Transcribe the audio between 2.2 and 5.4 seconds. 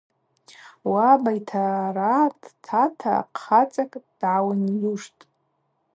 дтата хъацӏакӏ дгӏауынйуштӏ.